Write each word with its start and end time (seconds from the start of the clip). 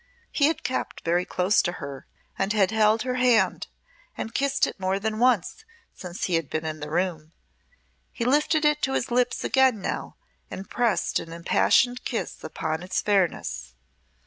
He 0.31 0.45
had 0.47 0.63
kept 0.63 1.05
very 1.05 1.25
close 1.25 1.61
to 1.61 1.73
her, 1.73 2.07
and 2.35 2.53
had 2.53 2.71
held 2.71 3.03
her 3.03 3.13
hand, 3.17 3.67
and 4.17 4.33
kissed 4.33 4.65
it 4.65 4.79
more 4.79 4.97
than 4.97 5.19
once 5.19 5.63
since 5.93 6.23
he 6.23 6.33
had 6.33 6.49
been 6.49 6.65
in 6.65 6.79
the 6.79 6.89
room. 6.89 7.33
He 8.11 8.25
lifted 8.25 8.65
it 8.65 8.81
to 8.81 8.93
his 8.93 9.11
lips 9.11 9.43
again 9.43 9.79
now, 9.79 10.15
and 10.49 10.67
pressed 10.67 11.19
an 11.19 11.31
impassioned 11.31 12.03
kiss 12.03 12.43
upon 12.43 12.81
its 12.81 12.99
fairness. 12.99 13.75